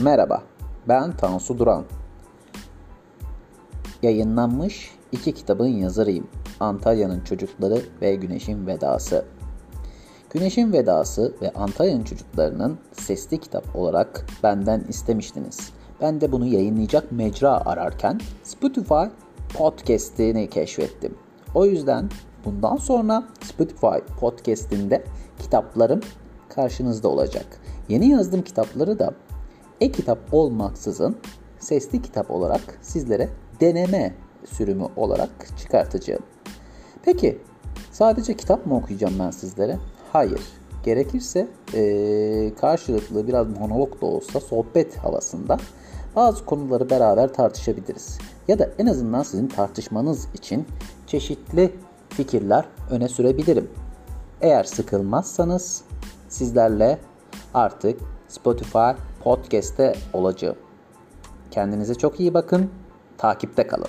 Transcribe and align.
Merhaba, 0.00 0.42
ben 0.88 1.16
Tansu 1.16 1.58
Duran. 1.58 1.84
Yayınlanmış 4.02 4.90
iki 5.12 5.34
kitabın 5.34 5.66
yazarıyım. 5.66 6.28
Antalya'nın 6.60 7.20
Çocukları 7.20 7.82
ve 8.00 8.14
Güneşin 8.14 8.66
Vedası. 8.66 9.24
Güneşin 10.30 10.72
Vedası 10.72 11.34
ve 11.42 11.50
Antalya'nın 11.50 12.04
Çocuklarının 12.04 12.78
sesli 12.92 13.40
kitap 13.40 13.76
olarak 13.76 14.26
benden 14.42 14.84
istemiştiniz. 14.88 15.72
Ben 16.00 16.20
de 16.20 16.32
bunu 16.32 16.46
yayınlayacak 16.46 17.12
mecra 17.12 17.66
ararken 17.66 18.20
Spotify 18.42 19.04
podcast'ini 19.54 20.50
keşfettim. 20.50 21.14
O 21.54 21.66
yüzden 21.66 22.10
bundan 22.44 22.76
sonra 22.76 23.24
Spotify 23.42 24.14
podcast'inde 24.20 25.04
kitaplarım 25.38 26.00
karşınızda 26.48 27.08
olacak. 27.08 27.46
Yeni 27.88 28.08
yazdığım 28.08 28.42
kitapları 28.42 28.98
da 28.98 29.14
e-kitap 29.80 30.18
olmaksızın 30.32 31.16
sesli 31.58 32.02
kitap 32.02 32.30
olarak 32.30 32.78
sizlere 32.82 33.28
deneme 33.60 34.14
sürümü 34.44 34.86
olarak 34.96 35.30
çıkartacağım. 35.58 36.22
Peki 37.02 37.38
sadece 37.92 38.36
kitap 38.36 38.66
mı 38.66 38.76
okuyacağım 38.76 39.14
ben 39.18 39.30
sizlere? 39.30 39.78
Hayır. 40.12 40.40
Gerekirse 40.84 41.48
ee, 41.74 42.52
karşılıklı 42.60 43.26
biraz 43.26 43.58
monolog 43.58 44.02
da 44.02 44.06
olsa 44.06 44.40
sohbet 44.40 44.96
havasında 44.96 45.58
bazı 46.16 46.44
konuları 46.44 46.90
beraber 46.90 47.32
tartışabiliriz. 47.32 48.18
Ya 48.48 48.58
da 48.58 48.70
en 48.78 48.86
azından 48.86 49.22
sizin 49.22 49.46
tartışmanız 49.46 50.28
için 50.34 50.66
çeşitli 51.06 51.74
fikirler 52.08 52.64
öne 52.90 53.08
sürebilirim. 53.08 53.70
Eğer 54.40 54.64
sıkılmazsanız 54.64 55.82
sizlerle 56.28 56.98
artık 57.54 58.00
Spotify 58.28 58.90
Podcast'te 59.26 59.94
olacağım. 60.12 60.56
Kendinize 61.50 61.94
çok 61.94 62.20
iyi 62.20 62.34
bakın. 62.34 62.70
Takipte 63.18 63.66
kalın. 63.66 63.88